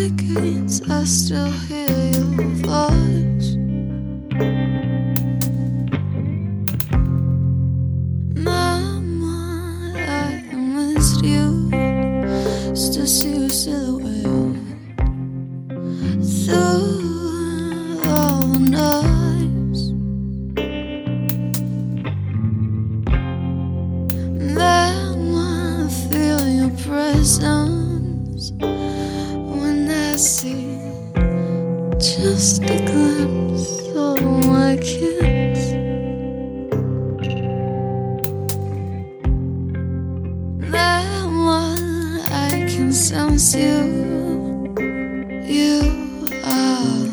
[0.00, 2.24] hurricanes, I still hear your
[2.64, 3.56] voice.
[8.34, 11.70] Mama, I missed you.
[12.74, 14.56] Still see your silhouette
[16.44, 19.92] through all the noise.
[24.54, 25.08] Mama.
[25.82, 27.59] I feel your presence.
[32.22, 35.72] just a glimpse of my kids.
[40.70, 44.68] That one I can sense you.
[45.46, 45.80] You
[46.44, 47.06] are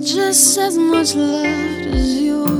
[0.00, 2.59] just as much loved as you.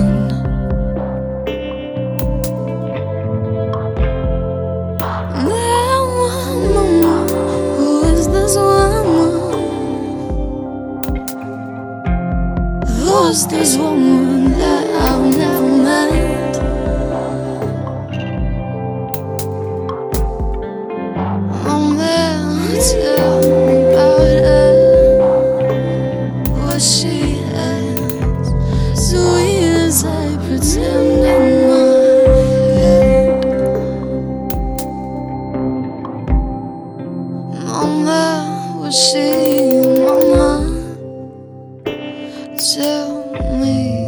[13.31, 16.55] cause there's one that I've never met.
[21.65, 23.10] I'm there
[42.61, 43.25] Tell
[43.57, 44.05] me,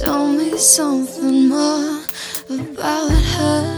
[0.00, 2.00] tell me something more
[2.48, 3.77] about her.